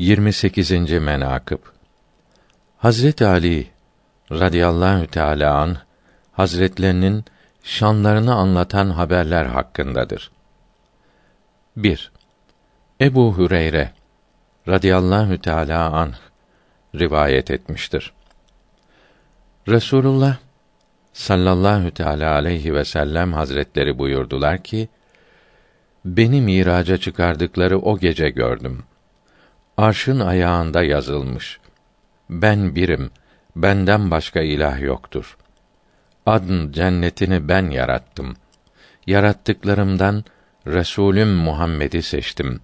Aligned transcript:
28. 0.00 0.70
menakıb 0.90 1.58
Hazret 2.78 3.22
Ali 3.22 3.66
radıyallahu 4.32 5.06
teala 5.06 5.54
an 5.54 5.76
Hazretlerinin 6.32 7.24
şanlarını 7.62 8.34
anlatan 8.34 8.90
haberler 8.90 9.44
hakkındadır. 9.44 10.30
1. 11.76 12.12
Ebu 13.00 13.38
Hüreyre 13.38 13.92
radıyallahu 14.68 15.40
teala 15.40 15.90
an 15.90 16.12
rivayet 16.94 17.50
etmiştir. 17.50 18.12
Resulullah 19.68 20.36
sallallahu 21.12 21.90
teala 21.90 22.34
aleyhi 22.34 22.74
ve 22.74 22.84
sellem 22.84 23.32
hazretleri 23.32 23.98
buyurdular 23.98 24.62
ki: 24.62 24.88
Beni 26.04 26.40
miraca 26.40 26.96
çıkardıkları 26.96 27.78
o 27.78 27.98
gece 27.98 28.30
gördüm. 28.30 28.84
Arşın 29.80 30.20
ayağında 30.20 30.82
yazılmış. 30.82 31.60
Ben 32.30 32.74
birim, 32.74 33.10
benden 33.56 34.10
başka 34.10 34.40
ilah 34.40 34.80
yoktur. 34.80 35.36
Adın 36.26 36.72
cennetini 36.72 37.48
ben 37.48 37.70
yarattım. 37.70 38.36
Yarattıklarımdan 39.06 40.24
Resulüm 40.66 41.28
Muhammed'i 41.28 42.02
seçtim. 42.02 42.60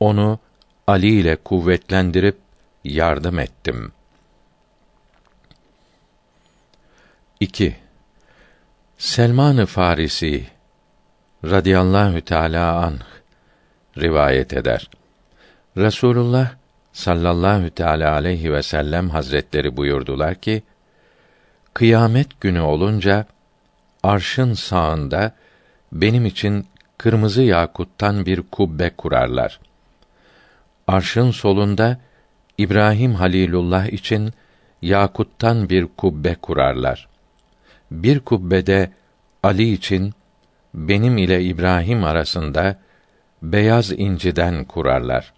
Onu 0.00 0.38
Ali 0.86 1.08
ile 1.08 1.36
kuvvetlendirip 1.36 2.38
yardım 2.84 3.38
ettim. 3.38 3.92
2. 7.40 7.76
Selman-ı 8.98 9.66
Farisi 9.66 10.46
radıyallahu 11.44 12.20
teala 12.20 12.76
anh 12.76 13.00
rivayet 13.98 14.52
eder. 14.52 14.90
Resulullah 15.78 16.50
sallallahu 16.92 17.70
teala 17.70 18.12
aleyhi 18.12 18.52
ve 18.52 18.62
sellem 18.62 19.10
hazretleri 19.10 19.76
buyurdular 19.76 20.34
ki: 20.34 20.62
Kıyamet 21.74 22.40
günü 22.40 22.60
olunca 22.60 23.26
arşın 24.02 24.52
sağında 24.52 25.32
benim 25.92 26.26
için 26.26 26.66
kırmızı 26.98 27.42
yakuttan 27.42 28.26
bir 28.26 28.42
kubbe 28.42 28.90
kurarlar. 28.90 29.60
Arşın 30.86 31.30
solunda 31.30 31.98
İbrahim 32.58 33.14
Halilullah 33.14 33.86
için 33.86 34.32
yakuttan 34.82 35.68
bir 35.68 35.86
kubbe 35.96 36.34
kurarlar. 36.34 37.08
Bir 37.90 38.20
kubbede 38.20 38.90
Ali 39.42 39.72
için 39.72 40.12
benim 40.74 41.18
ile 41.18 41.42
İbrahim 41.42 42.04
arasında 42.04 42.78
beyaz 43.42 43.92
inciden 43.92 44.64
kurarlar. 44.64 45.37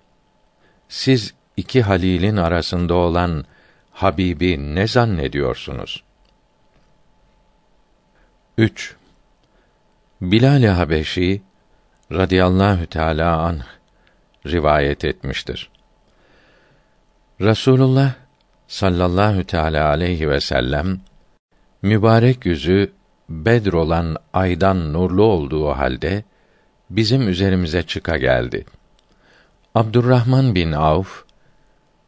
Siz 0.90 1.34
iki 1.56 1.82
halilin 1.82 2.36
arasında 2.36 2.94
olan 2.94 3.44
Habibi 3.92 4.74
ne 4.74 4.86
zannediyorsunuz? 4.86 6.02
3. 8.58 8.96
Bilal 10.20 10.64
Habeşi 10.64 11.42
radıyallahu 12.12 12.86
teala 12.86 13.38
anh 13.38 13.62
rivayet 14.46 15.04
etmiştir. 15.04 15.70
Rasulullah 17.40 18.14
sallallahu 18.68 19.44
teala 19.44 19.88
aleyhi 19.88 20.30
ve 20.30 20.40
sellem 20.40 21.00
mübarek 21.82 22.46
yüzü 22.46 22.92
Bedr 23.28 23.72
olan 23.72 24.16
aydan 24.32 24.92
nurlu 24.92 25.22
olduğu 25.22 25.68
halde 25.68 26.24
bizim 26.90 27.28
üzerimize 27.28 27.82
çıka 27.82 28.16
geldi. 28.16 28.64
Abdurrahman 29.74 30.54
bin 30.54 30.72
Avf 30.72 31.24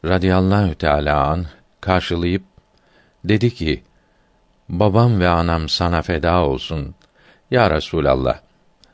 radıyallahu 0.04 0.74
teala 0.74 1.26
an 1.26 1.46
karşılayıp 1.80 2.42
dedi 3.24 3.54
ki: 3.54 3.82
Babam 4.68 5.20
ve 5.20 5.28
anam 5.28 5.68
sana 5.68 6.02
feda 6.02 6.44
olsun. 6.44 6.94
Ya 7.50 7.70
Resulallah, 7.70 8.40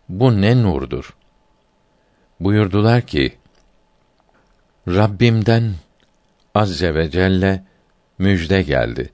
bu 0.09 0.41
ne 0.41 0.63
nurdur? 0.63 1.17
Buyurdular 2.41 3.03
ki: 3.03 3.39
Rabbimden 4.89 5.75
azze 6.55 6.95
ve 6.95 7.11
celle 7.11 7.65
müjde 8.19 8.63
geldi. 8.63 9.13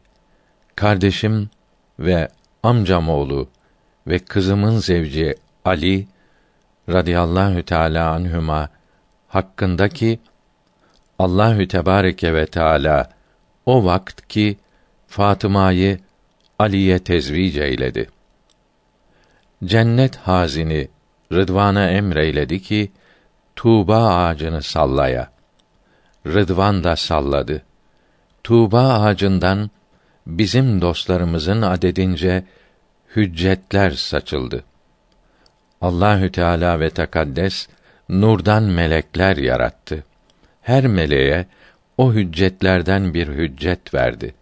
Kardeşim 0.76 1.50
ve 1.98 2.28
amcam 2.62 3.08
oğlu 3.08 3.48
ve 4.06 4.18
kızımın 4.18 4.78
zevci 4.78 5.34
Ali 5.64 6.06
radıyallahu 6.88 7.62
teala 7.62 8.10
anhuma 9.34 9.42
hakkındaki 9.42 10.20
Allahü 11.18 11.68
Tebareke 11.68 12.34
ve 12.34 12.46
Teala 12.46 13.08
o 13.66 13.84
vakt 13.84 14.28
ki 14.28 14.56
Fatıma'yı 15.08 15.98
Ali'ye 16.58 16.98
tezvic 16.98 17.62
eyledi. 17.62 18.10
Cennet 19.64 20.16
hazini 20.16 20.88
Rıdvan'a 21.32 21.90
emreyledi 21.90 22.62
ki 22.62 22.92
Tuğba 23.56 24.16
ağacını 24.16 24.62
sallaya. 24.62 25.30
Rıdvan 26.26 26.84
da 26.84 26.96
salladı. 26.96 27.62
Tuğba 28.44 28.80
ağacından 28.80 29.70
bizim 30.26 30.80
dostlarımızın 30.80 31.62
adedince 31.62 32.44
hüccetler 33.16 33.90
saçıldı. 33.90 34.64
Allahü 35.80 36.32
Teala 36.32 36.80
ve 36.80 36.90
Tekaddes 36.90 37.68
nurdan 38.08 38.62
melekler 38.62 39.36
yarattı. 39.36 40.04
Her 40.62 40.86
meleğe 40.86 41.46
o 41.98 42.12
hüccetlerden 42.12 43.14
bir 43.14 43.28
hüccet 43.28 43.94
verdi. 43.94 44.34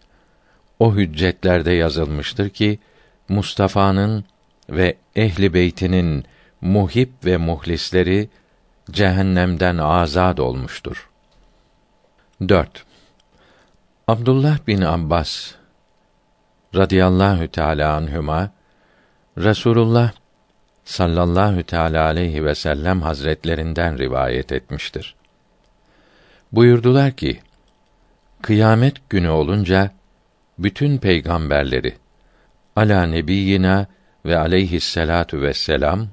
O 0.79 0.95
hüccetlerde 0.95 1.71
yazılmıştır 1.71 2.49
ki 2.49 2.79
Mustafa'nın 3.29 4.25
ve 4.69 4.97
ehli 5.15 5.53
beytinin 5.53 6.25
muhib 6.61 7.09
ve 7.25 7.37
muhlisleri 7.37 8.29
cehennemden 8.91 9.77
azad 9.77 10.37
olmuştur. 10.37 11.09
4. 12.49 12.85
Abdullah 14.07 14.57
bin 14.67 14.81
Abbas 14.81 15.51
radıyallahu 16.75 17.47
teala 17.47 17.95
anhuma 17.95 18.51
Resulullah 19.37 20.11
sallallahu 20.85 21.63
teala 21.63 22.05
aleyhi 22.05 22.45
ve 22.45 22.55
sellem 22.55 23.01
hazretlerinden 23.01 23.97
rivayet 23.97 24.51
etmiştir. 24.51 25.15
Buyurdular 26.51 27.11
ki: 27.11 27.39
Kıyamet 28.41 29.09
günü 29.09 29.29
olunca 29.29 29.91
bütün 30.59 30.97
peygamberleri 30.97 31.95
ala 32.75 33.05
nebiyina 33.05 33.87
ve 34.25 34.37
aleyhisselatu 34.37 35.41
vesselam 35.41 36.07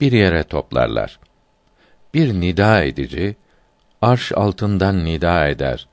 bir 0.00 0.12
yere 0.12 0.42
toplarlar. 0.42 1.18
Bir 2.14 2.40
nida 2.40 2.82
edici 2.82 3.36
arş 4.02 4.32
altından 4.32 5.04
nida 5.04 5.48
eder. 5.48 5.88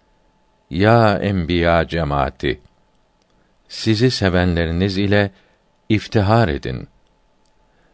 Ya 0.69 1.18
enbiya 1.18 1.88
cemaati 1.88 2.62
sizi 3.68 4.12
sevenleriniz 4.12 4.97
ile 4.97 5.31
iftihar 5.90 6.47
edin. 6.47 6.88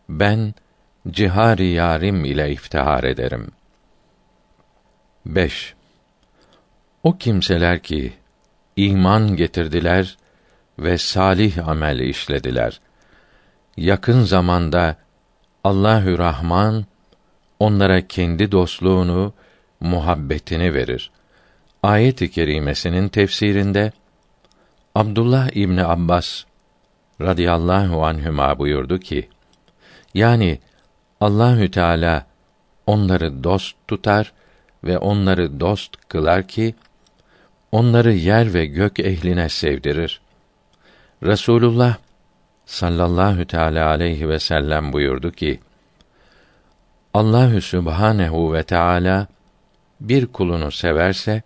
Ben 0.09 0.53
cihari 1.11 1.67
yarim 1.67 2.25
ile 2.25 2.51
iftihar 2.51 3.03
ederim. 3.03 3.47
5. 5.25 5.73
O 7.03 7.17
kimseler 7.17 7.83
ki 7.83 8.13
iman 8.75 9.35
getirdiler 9.35 10.17
ve 10.79 10.97
salih 10.97 11.67
amel 11.67 11.99
işlediler. 11.99 12.81
Yakın 13.77 14.21
zamanda 14.21 14.95
Allahü 15.63 16.17
Rahman 16.17 16.85
onlara 17.59 18.07
kendi 18.07 18.51
dostluğunu, 18.51 19.33
muhabbetini 19.79 20.73
verir. 20.73 21.11
Ayet-i 21.83 22.31
kerimesinin 22.31 23.07
tefsirinde 23.09 23.91
Abdullah 24.95 25.49
İbni 25.55 25.85
Abbas 25.85 26.43
radıyallahu 27.21 28.05
anhüma 28.05 28.59
buyurdu 28.59 28.99
ki, 28.99 29.29
yani 30.13 30.59
Allahü 31.21 31.71
Teala 31.71 32.25
onları 32.87 33.43
dost 33.43 33.75
tutar 33.87 34.33
ve 34.83 34.97
onları 34.97 35.59
dost 35.59 35.91
kılar 36.09 36.47
ki 36.47 36.75
onları 37.71 38.13
yer 38.13 38.53
ve 38.53 38.65
gök 38.65 38.99
ehline 38.99 39.49
sevdirir. 39.49 40.21
Resulullah 41.23 41.97
sallallahu 42.65 43.45
teala 43.45 43.87
aleyhi 43.87 44.29
ve 44.29 44.39
sellem 44.39 44.93
buyurdu 44.93 45.31
ki: 45.31 45.59
Allahü 47.13 47.61
Sübhanehu 47.61 48.53
ve 48.53 48.63
Teala 48.63 49.27
bir 50.01 50.27
kulunu 50.27 50.71
severse 50.71 51.41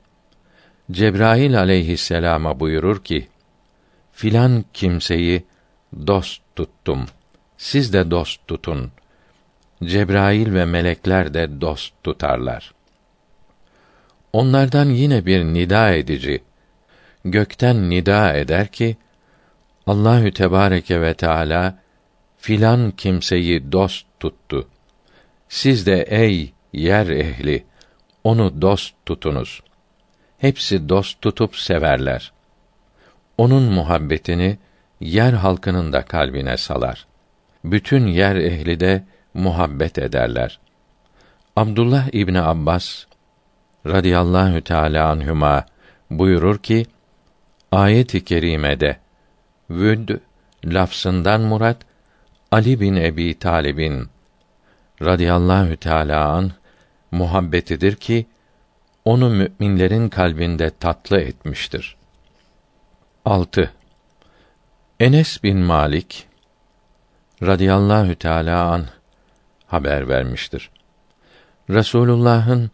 Cebrail 0.92 1.60
aleyhisselama 1.60 2.60
buyurur 2.60 3.04
ki: 3.04 3.28
Filan 4.12 4.66
kimseyi 4.74 5.46
dost 6.08 6.42
tuttum. 6.56 7.06
Siz 7.58 7.94
de 7.94 8.12
dost 8.12 8.48
tutun. 8.48 8.92
Cebrail 9.84 10.54
ve 10.54 10.66
melekler 10.66 11.34
de 11.34 11.62
dost 11.62 11.94
tutarlar. 12.04 12.74
Onlardan 14.34 14.90
yine 14.90 15.26
bir 15.26 15.44
nida 15.44 15.94
edici 15.94 16.44
gökten 17.26 17.90
nida 17.90 18.34
eder 18.34 18.68
ki 18.68 18.98
Allahü 19.88 20.32
Tebareke 20.34 21.02
ve 21.02 21.14
Teala 21.14 21.80
filan 22.38 22.92
kimseyi 22.92 23.72
dost 23.72 24.06
tuttu. 24.20 24.68
Siz 25.50 25.86
de 25.86 26.02
ey 26.02 26.54
yer 26.74 27.08
ehli 27.08 27.66
onu 28.24 28.62
dost 28.62 28.96
tutunuz. 29.06 29.62
Hepsi 30.38 30.90
dost 30.90 31.22
tutup 31.22 31.56
severler. 31.56 32.32
Onun 33.38 33.64
muhabbetini 33.64 34.58
yer 35.00 35.34
halkının 35.34 35.94
da 35.94 36.02
kalbine 36.02 36.58
salar. 36.58 37.07
Bütün 37.72 38.08
yer 38.08 38.36
ehli 38.36 38.80
de 38.80 39.04
muhabbet 39.34 39.98
ederler. 39.98 40.60
Abdullah 41.56 42.08
İbni 42.14 42.42
Abbas 42.42 43.06
radıyallahu 43.86 44.62
teâlâ 44.62 45.10
anhüma 45.10 45.66
buyurur 46.12 46.58
ki, 46.58 46.86
ayet-i 47.72 48.26
kerimede 48.26 48.98
vüd 49.70 50.10
lafzından 50.66 51.42
murat 51.42 51.78
Ali 52.52 52.80
bin 52.80 52.96
Ebi 52.96 53.40
Talib'in 53.40 54.08
radıyallahu 55.02 55.78
teâlâ 55.78 56.30
an 56.30 56.52
muhabbetidir 57.12 57.96
ki 57.96 58.26
onu 59.06 59.30
müminlerin 59.30 60.10
kalbinde 60.10 60.70
tatlı 60.70 61.20
etmiştir. 61.20 61.98
6. 63.26 63.72
Enes 65.00 65.44
bin 65.44 65.58
Malik 65.58 66.28
radıyallahu 67.44 68.16
teâlâ 68.16 68.72
an 68.72 68.86
haber 69.68 70.10
vermiştir. 70.10 70.72
Resulullah'ın 71.70 72.72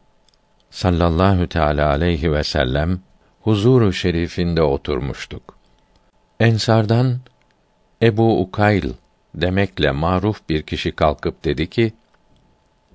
sallallahu 0.69 1.47
teala 1.47 1.89
aleyhi 1.89 2.31
ve 2.31 2.43
sellem 2.43 2.99
huzuru 3.41 3.93
şerifinde 3.93 4.61
oturmuştuk. 4.61 5.57
Ensardan 6.39 7.19
Ebu 8.01 8.41
Ukayl 8.41 8.93
demekle 9.35 9.91
maruf 9.91 10.49
bir 10.49 10.61
kişi 10.61 10.91
kalkıp 10.91 11.45
dedi 11.45 11.69
ki: 11.69 11.93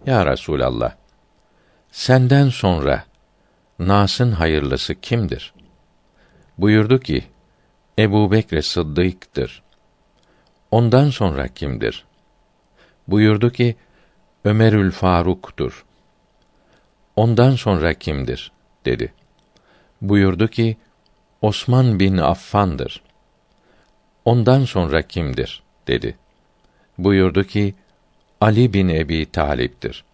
Ya 0.06 0.26
Resulallah, 0.26 0.92
senden 1.90 2.48
sonra 2.48 3.04
Nas'ın 3.78 4.32
hayırlısı 4.32 4.94
kimdir? 4.94 5.54
Buyurdu 6.58 7.00
ki: 7.00 7.24
Ebu 7.98 8.32
Bekr 8.32 8.60
Sıddık'tır. 8.60 9.62
Ondan 10.70 11.10
sonra 11.10 11.48
kimdir? 11.48 12.04
Buyurdu 13.08 13.50
ki: 13.52 13.76
Ömerül 14.44 14.90
Faruk'tur. 14.90 15.84
Ondan 17.16 17.54
sonra 17.54 17.94
kimdir? 17.94 18.52
dedi. 18.84 19.12
Buyurdu 20.02 20.48
ki, 20.48 20.76
Osman 21.42 22.00
bin 22.00 22.16
Affan'dır. 22.16 23.02
Ondan 24.24 24.64
sonra 24.64 25.02
kimdir? 25.02 25.62
dedi. 25.86 26.16
Buyurdu 26.98 27.44
ki, 27.44 27.74
Ali 28.40 28.72
bin 28.72 28.88
Ebi 28.88 29.30
Talip'tir. 29.32 30.04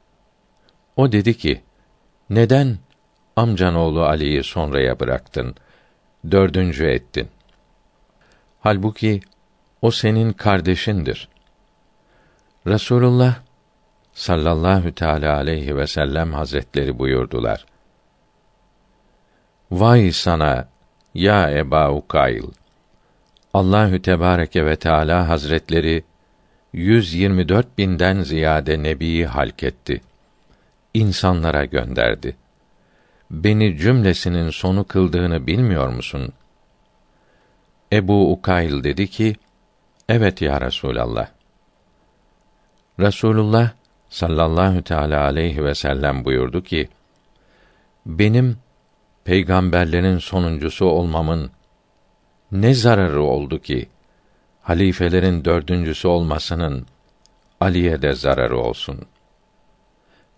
O 0.96 1.12
dedi 1.12 1.36
ki, 1.36 1.62
neden 2.30 2.78
amcan 3.36 3.74
oğlu 3.74 4.04
Ali'yi 4.04 4.44
sonraya 4.44 5.00
bıraktın, 5.00 5.54
dördüncü 6.30 6.86
ettin? 6.86 7.28
Halbuki 8.60 9.20
o 9.84 9.90
senin 9.90 10.32
kardeşindir. 10.32 11.28
Resulullah 12.66 13.34
sallallahu 14.12 14.92
teala 14.94 15.36
aleyhi 15.36 15.76
ve 15.76 15.86
sellem 15.86 16.32
hazretleri 16.32 16.98
buyurdular. 16.98 17.66
Vay 19.70 20.12
sana 20.12 20.68
ya 21.14 21.50
Eba 21.50 21.92
Ukayl. 21.92 22.42
Allahü 23.54 24.02
Tebareke 24.02 24.66
ve 24.66 24.76
Teala 24.76 25.28
Hazretleri 25.28 26.04
124 26.72 27.78
binden 27.78 28.20
ziyade 28.20 28.82
nebiyi 28.82 29.26
halketti. 29.26 30.00
İnsanlara 30.94 31.64
gönderdi. 31.64 32.36
Beni 33.30 33.76
cümlesinin 33.76 34.50
sonu 34.50 34.84
kıldığını 34.84 35.46
bilmiyor 35.46 35.88
musun? 35.88 36.32
Ebu 37.92 38.32
Ukayl 38.32 38.84
dedi 38.84 39.06
ki, 39.06 39.36
Evet 40.08 40.42
ya 40.42 40.60
Resulallah. 40.60 41.28
Resulullah 43.00 43.70
sallallahu 44.08 44.82
teala 44.82 45.24
aleyhi 45.24 45.64
ve 45.64 45.74
sellem 45.74 46.24
buyurdu 46.24 46.62
ki: 46.62 46.88
Benim 48.06 48.56
peygamberlerin 49.24 50.18
sonuncusu 50.18 50.86
olmamın 50.86 51.50
ne 52.52 52.74
zararı 52.74 53.22
oldu 53.22 53.58
ki 53.58 53.88
halifelerin 54.62 55.44
dördüncüsü 55.44 56.08
olmasının 56.08 56.86
Ali'ye 57.60 58.02
de 58.02 58.12
zararı 58.12 58.58
olsun. 58.58 59.06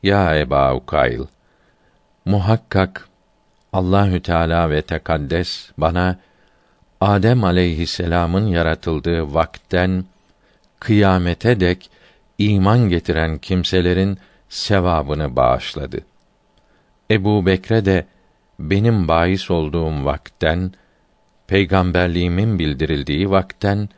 Ya 0.02 0.38
Eba 0.38 0.74
Ukayl, 0.74 1.22
muhakkak 2.24 3.08
Allahü 3.72 4.22
Teala 4.22 4.70
ve 4.70 4.82
Tekaddes 4.82 5.70
bana 5.78 6.18
Adem 7.00 7.44
aleyhisselam'ın 7.44 8.46
yaratıldığı 8.46 9.34
vakten 9.34 10.04
kıyamete 10.80 11.60
dek 11.60 11.90
iman 12.38 12.88
getiren 12.88 13.38
kimselerin 13.38 14.18
sevabını 14.48 15.36
bağışladı. 15.36 16.00
Ebu 17.10 17.46
Bekre 17.46 17.84
de 17.84 18.06
benim 18.58 19.08
bahis 19.08 19.50
olduğum 19.50 20.04
vakten, 20.04 20.72
peygamberliğimin 21.46 22.58
bildirildiği 22.58 23.30
vakten, 23.30 23.88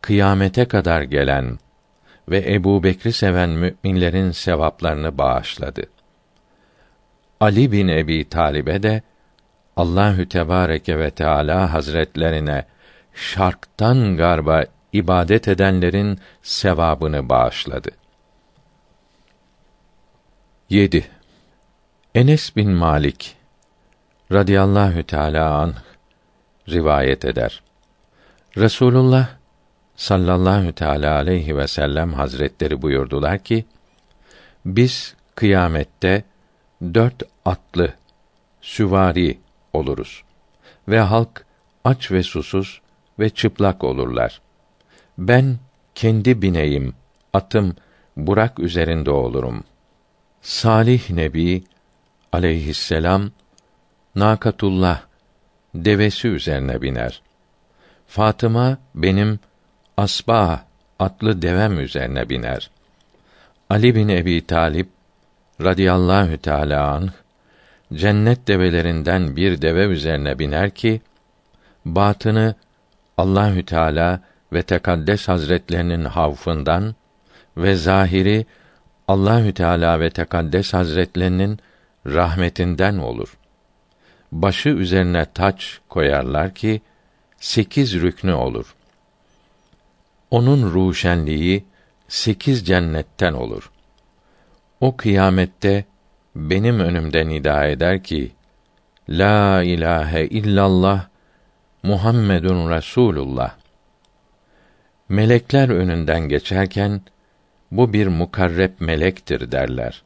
kıyamete 0.00 0.64
kadar 0.64 1.02
gelen 1.02 1.58
ve 2.28 2.54
Ebu 2.54 2.82
Bekri 2.82 3.12
seven 3.12 3.50
müminlerin 3.50 4.30
sevaplarını 4.30 5.18
bağışladı. 5.18 5.82
Ali 7.40 7.72
bin 7.72 7.88
Ebi 7.88 8.28
Talib'e 8.28 8.82
de 8.82 9.02
Allahü 9.80 10.28
Tebareke 10.28 10.98
ve 10.98 11.10
Teala 11.10 11.72
Hazretlerine 11.72 12.64
şarktan 13.14 14.16
garba 14.16 14.64
ibadet 14.92 15.48
edenlerin 15.48 16.18
sevabını 16.42 17.28
bağışladı. 17.28 17.90
7. 20.70 21.06
Enes 22.14 22.56
bin 22.56 22.70
Malik 22.70 23.36
radıyallahu 24.32 25.02
teala 25.02 25.54
an 25.54 25.74
rivayet 26.68 27.24
eder. 27.24 27.62
Resulullah 28.56 29.28
sallallahu 29.96 30.72
teala 30.72 31.14
aleyhi 31.14 31.56
ve 31.56 31.66
sellem 31.66 32.12
hazretleri 32.12 32.82
buyurdular 32.82 33.38
ki: 33.38 33.64
Biz 34.64 35.14
kıyamette 35.34 36.24
dört 36.94 37.22
atlı 37.44 37.94
süvari 38.60 39.38
oluruz 39.72 40.22
ve 40.88 41.00
halk 41.00 41.46
aç 41.84 42.12
ve 42.12 42.22
susuz 42.22 42.80
ve 43.18 43.30
çıplak 43.30 43.84
olurlar. 43.84 44.40
Ben 45.18 45.58
kendi 45.94 46.42
bineğim, 46.42 46.94
atım, 47.32 47.76
Burak 48.16 48.58
üzerinde 48.58 49.10
olurum. 49.10 49.64
Salih 50.42 51.10
Nebi 51.10 51.64
aleyhisselam 52.32 53.30
Nakatullah 54.14 55.02
devesi 55.74 56.28
üzerine 56.28 56.82
biner. 56.82 57.22
Fatıma 58.06 58.78
benim 58.94 59.38
Asba 59.96 60.66
atlı 60.98 61.42
devem 61.42 61.80
üzerine 61.80 62.28
biner. 62.28 62.70
Ali 63.70 63.94
bin 63.94 64.08
Ebi 64.08 64.46
Talip 64.46 64.88
radıyallahu 65.62 66.38
teala 66.38 66.90
anh 66.90 67.10
cennet 67.94 68.48
develerinden 68.48 69.36
bir 69.36 69.62
deve 69.62 69.84
üzerine 69.84 70.38
biner 70.38 70.70
ki 70.70 71.00
batını 71.84 72.54
Allahü 73.16 73.64
Teala 73.64 74.20
ve 74.52 74.62
Tekaddes 74.62 75.28
Hazretlerinin 75.28 76.04
havfından 76.04 76.94
ve 77.56 77.74
zahiri 77.74 78.46
Allahü 79.08 79.54
Teala 79.54 80.00
ve 80.00 80.10
Tekaddes 80.10 80.74
Hazretlerinin 80.74 81.58
rahmetinden 82.06 82.98
olur. 82.98 83.36
Başı 84.32 84.68
üzerine 84.68 85.26
taç 85.34 85.80
koyarlar 85.88 86.54
ki 86.54 86.80
sekiz 87.40 87.94
rüknü 87.94 88.32
olur. 88.32 88.74
Onun 90.30 90.72
ruşenliği 90.72 91.64
sekiz 92.08 92.66
cennetten 92.66 93.32
olur. 93.32 93.70
O 94.80 94.96
kıyamette 94.96 95.84
benim 96.40 96.80
önümde 96.80 97.28
nida 97.28 97.66
eder 97.66 98.02
ki 98.02 98.32
La 99.08 99.62
ilahe 99.62 100.26
illallah 100.26 101.06
Muhammedun 101.82 102.70
Resulullah 102.70 103.54
Melekler 105.08 105.68
önünden 105.68 106.20
geçerken 106.20 107.00
bu 107.70 107.92
bir 107.92 108.06
mukarreb 108.06 108.70
melektir 108.80 109.52
derler. 109.52 110.02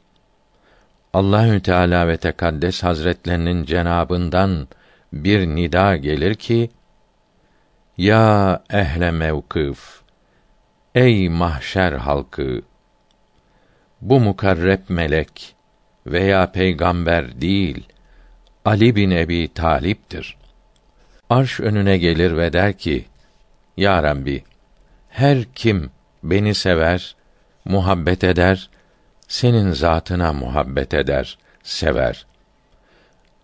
Allahü 1.12 1.62
Teala 1.62 2.08
ve 2.08 2.16
Tekaddes 2.16 2.82
Hazretlerinin 2.82 3.64
cenabından 3.64 4.68
bir 5.12 5.46
nida 5.46 5.96
gelir 5.96 6.34
ki 6.34 6.70
ya 7.98 8.62
ehle 8.70 9.10
mevkıf 9.10 10.02
ey 10.94 11.28
mahşer 11.28 11.92
halkı 11.92 12.62
bu 14.00 14.20
mukarreb 14.20 14.80
melek 14.88 15.54
veya 16.06 16.52
peygamber 16.52 17.40
değil 17.40 17.86
Ali 18.64 18.96
bin 18.96 19.10
Ebi 19.10 19.48
Talip'tir. 19.54 20.36
Arş 21.30 21.60
önüne 21.60 21.98
gelir 21.98 22.36
ve 22.36 22.52
der 22.52 22.78
ki: 22.78 23.04
Ya 23.76 24.02
Rabbi, 24.02 24.44
her 25.08 25.44
kim 25.54 25.90
beni 26.22 26.54
sever, 26.54 27.16
muhabbet 27.64 28.24
eder, 28.24 28.70
senin 29.28 29.72
zatına 29.72 30.32
muhabbet 30.32 30.94
eder, 30.94 31.38
sever. 31.62 32.26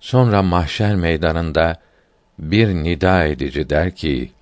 Sonra 0.01 0.43
mahşer 0.43 0.95
meydanında 0.95 1.77
bir 2.39 2.69
nida 2.69 3.25
edici 3.25 3.71
der 3.71 3.91
ki: 3.91 4.33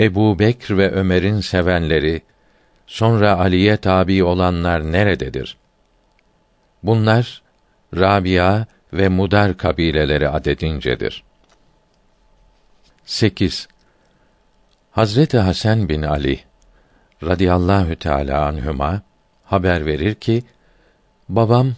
Ebu 0.00 0.38
Bekr 0.38 0.76
ve 0.76 0.90
Ömer'in 0.90 1.40
sevenleri, 1.40 2.22
sonra 2.86 3.38
Ali'ye 3.38 3.76
tabi 3.76 4.24
olanlar 4.24 4.92
nerededir? 4.92 5.56
Bunlar 6.82 7.42
Rabia 7.96 8.66
ve 8.92 9.08
Mudar 9.08 9.56
kabileleri 9.56 10.28
adedincedir. 10.28 11.24
8. 13.04 13.68
Hazreti 14.90 15.38
Hasan 15.38 15.88
bin 15.88 16.02
Ali 16.02 16.40
radıyallahu 17.22 17.96
teala 17.96 18.46
anhuma 18.46 19.02
haber 19.44 19.86
verir 19.86 20.14
ki 20.14 20.42
babam 21.28 21.72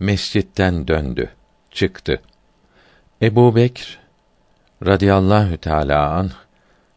mescitten 0.00 0.88
döndü, 0.88 1.30
çıktı. 1.70 2.22
Ebu 3.22 3.56
Bekr 3.56 3.98
radıyallahu 4.86 5.56
teala 5.56 6.10
anh 6.10 6.32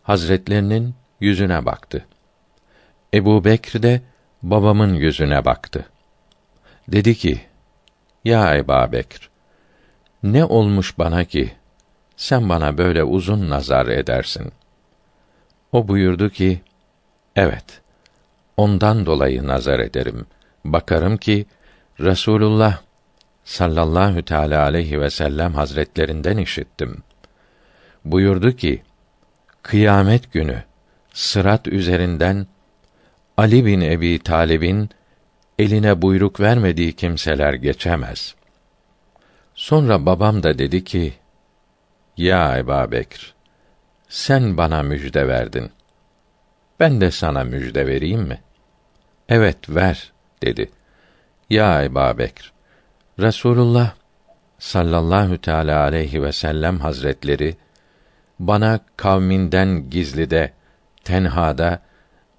hazretlerinin 0.04 0.96
yüzüne 1.20 1.66
baktı. 1.66 2.06
Ebu 3.14 3.46
Bekr 3.46 3.84
de 3.84 4.02
babamın 4.44 4.94
yüzüne 4.94 5.46
baktı. 5.46 5.86
Dedi 6.88 7.16
ki, 7.16 7.42
Ya 8.26 8.56
Ebu 8.56 8.92
Bekr, 8.92 9.30
ne 10.24 10.46
olmuş 10.46 10.98
bana 10.98 11.24
ki, 11.24 11.52
sen 12.16 12.50
bana 12.50 12.78
böyle 12.78 13.04
uzun 13.04 13.50
nazar 13.50 13.88
edersin? 13.88 14.52
O 15.72 15.88
buyurdu 15.88 16.30
ki, 16.30 16.62
evet, 17.36 17.82
ondan 18.58 19.06
dolayı 19.06 19.48
nazar 19.48 19.80
ederim. 19.80 20.26
Bakarım 20.66 21.18
ki, 21.18 21.46
Resulullah 22.00 22.82
sallallahu 23.44 24.22
teala 24.22 24.64
aleyhi 24.64 25.02
ve 25.02 25.10
sellem 25.10 25.54
hazretlerinden 25.54 26.38
işittim. 26.38 27.04
Buyurdu 28.06 28.52
ki, 28.52 28.84
kıyamet 29.62 30.34
günü 30.34 30.64
sırat 31.14 31.68
üzerinden 31.68 32.48
Ali 33.38 33.66
bin 33.66 33.82
Ebi 33.82 34.20
Talib'in 34.20 34.90
eline 35.60 36.02
buyruk 36.02 36.40
vermediği 36.40 36.94
kimseler 36.94 37.54
geçemez. 37.54 38.36
Sonra 39.56 40.06
babam 40.06 40.44
da 40.44 40.60
dedi 40.60 40.84
ki, 40.84 41.14
Ya 42.18 42.58
Ebu 42.58 42.92
Bekr, 42.92 43.34
sen 44.10 44.58
bana 44.58 44.84
müjde 44.84 45.28
verdin. 45.28 45.72
Ben 46.80 47.02
de 47.02 47.12
sana 47.12 47.44
müjde 47.44 47.88
vereyim 47.88 48.22
mi? 48.22 48.42
Evet, 49.30 49.70
ver, 49.70 50.12
dedi. 50.42 50.72
Ya 51.50 51.84
Ebu 51.84 52.18
Bekr, 52.18 52.54
Resulullah 53.20 53.94
sallallahu 54.60 55.38
teala 55.38 55.82
aleyhi 55.82 56.24
ve 56.24 56.32
sellem 56.32 56.80
hazretleri 56.80 57.58
bana 58.40 58.80
kavminden 58.98 59.90
gizlide, 59.90 60.54
tenhada 61.04 61.80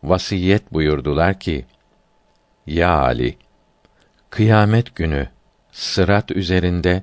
vasiyet 0.02 0.72
buyurdular 0.72 1.40
ki: 1.40 1.66
Ya 2.68 2.98
Ali, 2.98 3.36
kıyamet 4.30 4.94
günü 4.94 5.28
sırat 5.72 6.30
üzerinde 6.30 7.02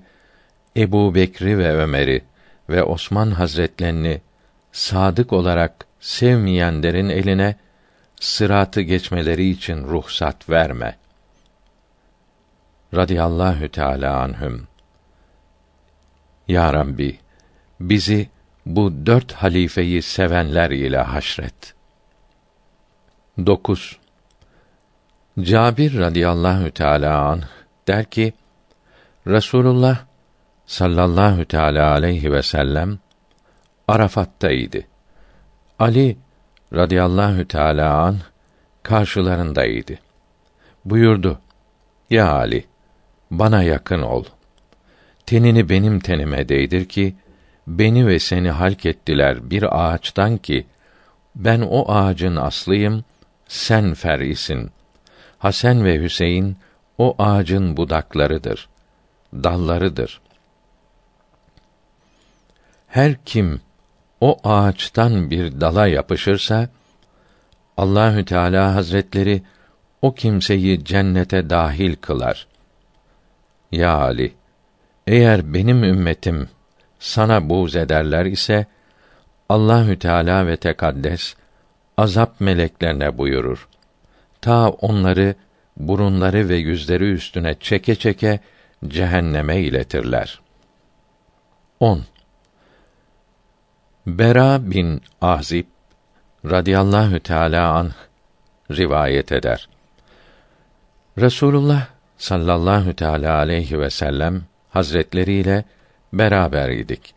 Ebu 0.77 1.15
Bekri 1.15 1.57
ve 1.57 1.75
Ömer'i 1.75 2.21
ve 2.69 2.83
Osman 2.83 3.31
Hazretlerini 3.31 4.21
sadık 4.71 5.33
olarak 5.33 5.85
sevmeyenlerin 5.99 7.09
eline 7.09 7.55
sıratı 8.19 8.81
geçmeleri 8.81 9.49
için 9.49 9.83
ruhsat 9.83 10.49
verme. 10.49 10.97
Radiyallahu 12.95 13.69
Teala 13.69 14.19
anhüm. 14.19 14.67
Ya 16.47 16.73
Rabbi, 16.73 17.19
bizi 17.79 18.29
bu 18.65 19.05
dört 19.05 19.31
halifeyi 19.31 20.01
sevenler 20.01 20.71
ile 20.71 20.97
haşret. 20.97 21.73
9. 23.45 24.04
Cabir 25.39 25.97
radıyallahu 25.97 26.71
teala 26.71 27.21
an 27.21 27.41
der 27.87 28.05
ki 28.05 28.33
Resulullah 29.27 29.97
sallallahu 30.65 31.45
teala 31.45 31.91
aleyhi 31.91 32.31
ve 32.31 32.41
sellem 32.41 32.99
Arafat'taydı. 33.87 34.81
Ali 35.79 36.17
radıyallahu 36.73 37.47
teala 37.47 38.01
an 38.01 38.17
karşılarındaydı. 38.83 39.93
Buyurdu: 40.85 41.39
Ya 42.09 42.31
Ali, 42.31 42.65
bana 43.31 43.63
yakın 43.63 44.01
ol. 44.01 44.23
Tenini 45.25 45.69
benim 45.69 45.99
tenime 45.99 46.49
değdir 46.49 46.85
ki 46.85 47.15
beni 47.67 48.07
ve 48.07 48.19
seni 48.19 48.49
halk 48.49 48.85
ettiler 48.85 49.49
bir 49.49 49.85
ağaçtan 49.85 50.37
ki 50.37 50.65
ben 51.35 51.61
o 51.61 51.91
ağacın 51.91 52.35
aslıyım, 52.35 53.03
sen 53.47 53.93
fer'isin. 53.93 54.74
Hasan 55.39 55.85
ve 55.85 56.03
Hüseyin 56.03 56.57
o 56.97 57.15
ağacın 57.19 57.77
budaklarıdır, 57.77 58.69
dallarıdır. 59.33 60.21
Her 62.87 63.15
kim 63.25 63.61
o 64.21 64.37
ağaçtan 64.43 65.31
bir 65.31 65.61
dala 65.61 65.87
yapışırsa 65.87 66.69
Allahü 67.77 68.25
Teala 68.25 68.75
Hazretleri 68.75 69.43
o 70.01 70.13
kimseyi 70.13 70.85
cennete 70.85 71.49
dahil 71.49 71.95
kılar. 71.95 72.47
Ya 73.71 73.97
Ali, 73.97 74.33
eğer 75.07 75.53
benim 75.53 75.83
ümmetim 75.83 76.49
sana 76.99 77.49
buğz 77.49 77.75
ederler 77.75 78.25
ise 78.25 78.65
Allahü 79.49 79.99
Teala 79.99 80.47
ve 80.47 80.57
Tekaddes 80.57 81.35
azap 81.97 82.41
meleklerine 82.41 83.17
buyurur. 83.17 83.67
Ta 84.45 84.69
onları 84.69 85.35
burunları 85.77 86.49
ve 86.49 86.55
yüzleri 86.55 87.11
üstüne 87.11 87.55
çeke 87.59 87.95
çeke 87.95 88.39
cehenneme 88.87 89.57
iletirler. 89.61 90.41
10. 91.79 92.03
Bera 94.07 94.71
bin 94.71 95.01
Azib 95.21 95.65
radıyallahu 96.45 97.19
teala 97.19 97.71
anh 97.73 97.93
rivayet 98.71 99.31
eder. 99.31 99.69
Resulullah 101.17 101.87
sallallahu 102.17 102.93
teala 102.93 103.37
aleyhi 103.37 103.79
ve 103.79 103.89
sellem 103.89 104.43
hazretleriyle 104.69 105.63
beraber 106.13 106.69
idik. 106.69 107.15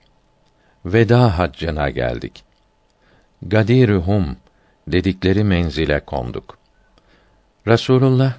Veda 0.84 1.38
haccına 1.38 1.90
geldik. 1.90 2.44
Gadirhum 3.42 4.36
dedikleri 4.86 5.44
menzile 5.44 6.00
konduk. 6.00 6.57
Resulullah 7.66 8.34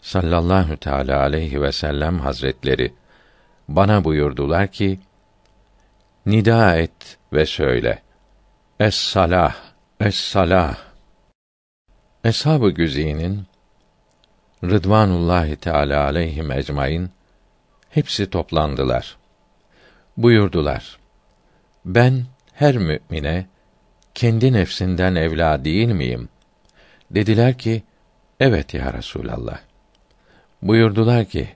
sallallahu 0.00 0.76
teala 0.76 1.20
aleyhi 1.20 1.62
ve 1.62 1.72
sellem 1.72 2.18
hazretleri 2.18 2.94
bana 3.68 4.04
buyurdular 4.04 4.66
ki 4.66 5.00
nida 6.26 6.76
et 6.76 7.18
ve 7.32 7.46
söyle 7.46 8.02
es 8.80 8.94
salah 8.94 9.56
es 10.00 10.16
salah 10.16 10.92
Eshab-ı 12.24 12.70
Güzî'nin 12.70 13.46
Rıdvanullahi 14.64 15.56
Teala 15.56 16.04
aleyhim 16.04 16.52
ecmaîn 16.52 17.10
hepsi 17.90 18.30
toplandılar. 18.30 19.16
Buyurdular: 20.16 20.98
Ben 21.84 22.24
her 22.52 22.76
mümine 22.76 23.46
kendi 24.14 24.52
nefsinden 24.52 25.14
evla 25.14 25.64
değil 25.64 25.88
miyim? 25.88 26.28
Dediler 27.10 27.58
ki, 27.58 27.82
evet 28.42 28.74
ya 28.74 28.92
Resulallah. 28.92 29.60
Buyurdular 30.62 31.24
ki, 31.24 31.48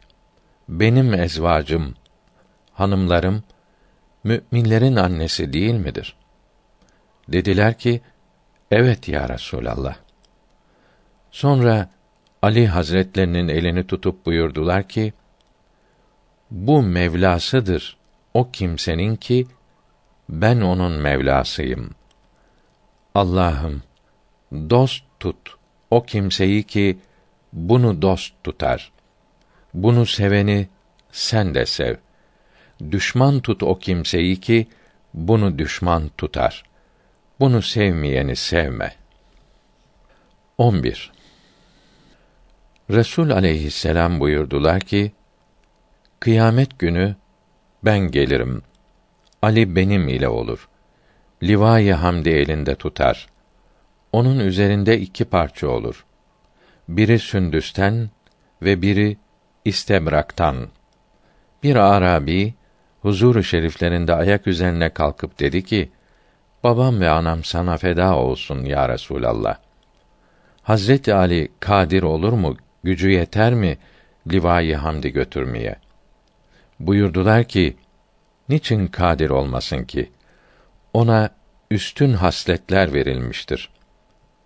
benim 0.68 1.14
ezvacım, 1.14 1.94
hanımlarım, 2.72 3.42
müminlerin 4.24 4.96
annesi 4.96 5.52
değil 5.52 5.74
midir? 5.74 6.16
Dediler 7.28 7.78
ki, 7.78 8.00
evet 8.70 9.08
ya 9.08 9.28
Resulallah. 9.28 9.96
Sonra 11.30 11.90
Ali 12.42 12.66
Hazretlerinin 12.66 13.48
elini 13.48 13.86
tutup 13.86 14.26
buyurdular 14.26 14.88
ki, 14.88 15.12
bu 16.50 16.82
Mevlasıdır 16.82 17.96
o 18.34 18.50
kimsenin 18.50 19.16
ki 19.16 19.46
ben 20.28 20.60
onun 20.60 20.92
Mevlasıyım. 20.92 21.90
Allah'ım 23.14 23.82
dost 24.52 25.04
tut 25.20 25.55
o 25.90 26.02
kimseyi 26.02 26.62
ki 26.62 26.98
bunu 27.52 28.02
dost 28.02 28.34
tutar. 28.44 28.92
Bunu 29.74 30.06
seveni 30.06 30.68
sen 31.12 31.54
de 31.54 31.66
sev. 31.66 31.96
Düşman 32.90 33.40
tut 33.40 33.62
o 33.62 33.78
kimseyi 33.78 34.40
ki 34.40 34.66
bunu 35.14 35.58
düşman 35.58 36.10
tutar. 36.18 36.64
Bunu 37.40 37.62
sevmeyeni 37.62 38.36
sevme. 38.36 38.94
11. 40.58 41.12
Resul 42.90 43.30
aleyhisselam 43.30 44.20
buyurdular 44.20 44.80
ki, 44.80 45.12
Kıyamet 46.20 46.78
günü 46.78 47.16
ben 47.84 47.98
gelirim. 47.98 48.62
Ali 49.42 49.76
benim 49.76 50.08
ile 50.08 50.28
olur. 50.28 50.68
Livayı 51.42 51.92
hamdi 51.92 52.28
elinde 52.28 52.74
tutar. 52.74 53.26
Onun 54.16 54.38
üzerinde 54.38 55.00
iki 55.00 55.24
parça 55.24 55.68
olur. 55.68 56.04
Biri 56.88 57.18
sündüsten 57.18 58.10
ve 58.62 58.82
biri 58.82 59.16
istebraktan. 59.64 60.68
Bir 61.62 61.76
Arabi 61.76 62.54
huzuru 63.02 63.42
şeriflerinde 63.42 64.14
ayak 64.14 64.46
üzerine 64.46 64.90
kalkıp 64.90 65.38
dedi 65.38 65.64
ki: 65.64 65.90
Babam 66.64 67.00
ve 67.00 67.10
anam 67.10 67.44
sana 67.44 67.76
feda 67.76 68.16
olsun 68.16 68.64
ya 68.64 68.88
Resulallah. 68.88 69.58
Hazreti 70.62 71.14
Ali 71.14 71.48
kadir 71.60 72.02
olur 72.02 72.32
mu, 72.32 72.56
gücü 72.82 73.10
yeter 73.10 73.54
mi 73.54 73.78
livayı 74.32 74.76
hamdi 74.76 75.12
götürmeye? 75.12 75.76
Buyurdular 76.80 77.44
ki, 77.44 77.76
niçin 78.48 78.86
kadir 78.86 79.30
olmasın 79.30 79.84
ki? 79.84 80.12
Ona 80.92 81.30
üstün 81.70 82.12
hasletler 82.12 82.92
verilmiştir. 82.92 83.75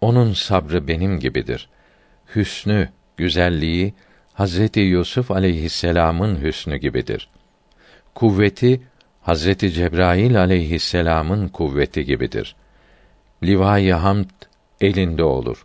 Onun 0.01 0.33
sabrı 0.33 0.89
benim 0.89 1.21
gibidir. 1.21 1.69
Hüsnü, 2.35 2.89
güzelliği 3.17 3.95
Hazreti 4.33 4.81
Yusuf 4.81 5.31
aleyhisselam'ın 5.31 6.43
hüsnü 6.43 6.77
gibidir. 6.77 7.29
Kuvveti 8.15 8.81
Hazreti 9.23 9.73
Cebrail 9.73 10.39
aleyhisselam'ın 10.41 11.49
kuvveti 11.49 12.05
gibidir. 12.05 12.57
Livai 13.43 13.93
hamd 13.93 14.31
elinde 14.81 15.25
olur. 15.25 15.65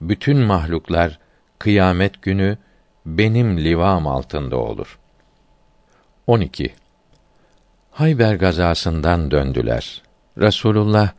Bütün 0.00 0.38
mahluklar 0.38 1.18
kıyamet 1.58 2.22
günü 2.22 2.58
benim 3.06 3.58
livam 3.58 4.06
altında 4.06 4.56
olur. 4.56 4.98
12. 6.26 6.74
Hayber 7.90 8.34
gazasından 8.34 9.30
döndüler. 9.30 10.02
Resulullah 10.38 11.10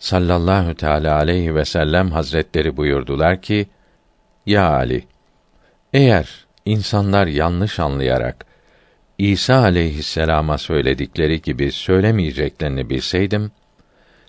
sallallahu 0.00 0.74
teala 0.74 1.16
aleyhi 1.16 1.54
ve 1.54 1.64
sellem 1.64 2.10
hazretleri 2.10 2.76
buyurdular 2.76 3.42
ki: 3.42 3.68
Ya 4.46 4.70
Ali, 4.70 5.04
eğer 5.92 6.46
insanlar 6.64 7.26
yanlış 7.26 7.80
anlayarak 7.80 8.46
İsa 9.18 9.54
aleyhisselama 9.54 10.58
söyledikleri 10.58 11.42
gibi 11.42 11.72
söylemeyeceklerini 11.72 12.90
bilseydim, 12.90 13.52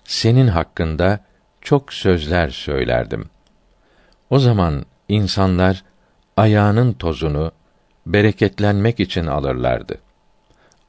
senin 0.04 0.48
hakkında 0.48 1.20
çok 1.60 1.92
sözler 1.92 2.48
söylerdim. 2.48 3.24
O 4.30 4.38
zaman 4.38 4.86
insanlar 5.08 5.84
ayağının 6.36 6.92
tozunu 6.92 7.52
bereketlenmek 8.06 9.00
için 9.00 9.26
alırlardı. 9.26 9.98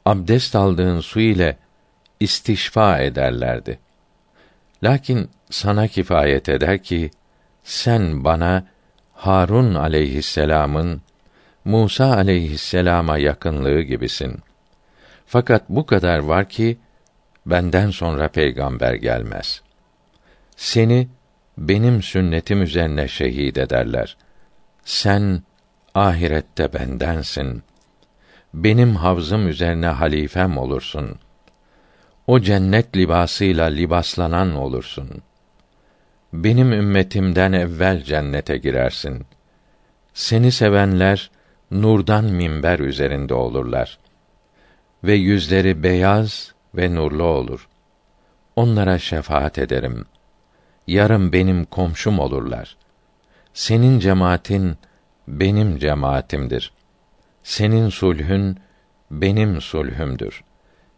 Abdest 0.06 0.56
aldığın 0.56 1.00
su 1.00 1.20
ile 1.20 1.58
istişfa 2.20 3.00
ederlerdi. 3.00 3.80
Lakin 4.84 5.30
sana 5.50 5.88
kifayet 5.88 6.50
eder 6.50 6.84
ki 6.84 7.12
sen 7.64 8.24
bana 8.24 8.68
Harun 9.14 9.76
aleyhisselam'ın 9.76 11.02
Musa 11.66 12.16
aleyhisselama 12.16 13.18
yakınlığı 13.18 13.82
gibisin. 13.82 14.40
Fakat 15.26 15.70
bu 15.70 15.86
kadar 15.86 16.20
var 16.20 16.50
ki 16.50 16.78
benden 17.46 17.90
sonra 17.90 18.28
peygamber 18.28 18.94
gelmez. 18.94 19.62
Seni 20.56 21.08
benim 21.58 22.04
sünnetim 22.04 22.62
üzerine 22.62 23.08
şehit 23.08 23.58
ederler. 23.58 24.18
Sen 24.86 25.44
ahirette 25.96 26.74
bendensin. 26.74 27.64
Benim 28.54 28.96
havzım 28.96 29.48
üzerine 29.48 29.88
halifem 29.88 30.58
olursun. 30.58 31.20
O 32.28 32.40
cennet 32.40 32.98
libasıyla 32.98 33.66
libaslanan 33.66 34.56
olursun. 34.56 35.10
Benim 36.34 36.74
ümmetimden 36.74 37.54
evvel 37.54 38.04
cennete 38.04 38.58
girersin. 38.58 39.26
Seni 40.14 40.52
sevenler 40.52 41.32
nurdan 41.72 42.26
minber 42.26 42.80
üzerinde 42.80 43.34
olurlar 43.34 44.00
ve 45.04 45.14
yüzleri 45.14 45.84
beyaz 45.84 46.54
ve 46.76 46.96
nurlu 46.96 47.24
olur. 47.24 47.68
Onlara 48.56 49.00
şefaat 49.00 49.60
ederim. 49.60 50.06
Yarın 50.88 51.34
benim 51.34 51.66
komşum 51.66 52.20
olurlar. 52.20 52.78
Senin 53.54 54.00
cemaatin 54.00 54.78
benim 55.28 55.78
cemaatimdir. 55.78 56.74
Senin 57.44 57.90
sulhün 57.90 58.58
benim 59.12 59.62
sulhümdür. 59.62 60.44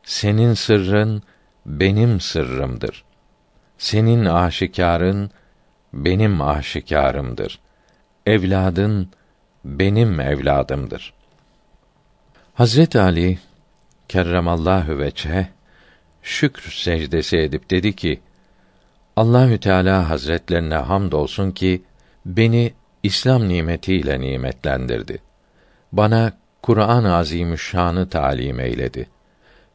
Senin 0.05 0.53
sırrın 0.53 1.23
benim 1.65 2.19
sırrımdır. 2.19 3.03
Senin 3.77 4.25
aşikarın 4.25 5.31
benim 5.93 6.41
aşikarımdır. 6.41 7.59
Evladın 8.25 9.09
benim 9.65 10.19
evladımdır. 10.19 11.13
Hazret 12.53 12.95
Ali 12.95 13.39
kerremallahu 14.07 14.99
veçhe 14.99 15.47
şükr 16.21 16.71
secdesi 16.71 17.37
edip 17.37 17.69
dedi 17.71 17.95
ki: 17.95 18.21
Allahü 19.15 19.59
Teala 19.59 20.09
Hazretlerine 20.09 20.75
hamdolsun 20.75 21.51
ki 21.51 21.83
beni 22.25 22.73
İslam 23.03 23.49
nimetiyle 23.49 24.19
nimetlendirdi. 24.19 25.21
Bana 25.91 26.33
Kur'an-ı 26.61 27.15
Azimüşşan'ı 27.15 28.09
talim 28.09 28.59
eyledi. 28.59 29.14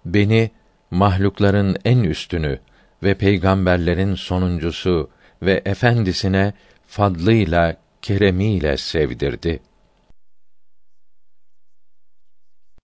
Beni 0.05 0.51
mahlukların 0.91 1.77
en 1.85 1.99
üstünü 1.99 2.59
ve 3.03 3.15
peygamberlerin 3.15 4.15
sonuncusu 4.15 5.11
ve 5.43 5.63
efendisine 5.65 6.53
fadlıyla 6.87 7.77
keremiyle 8.03 8.77
sevdirdi. 8.77 9.61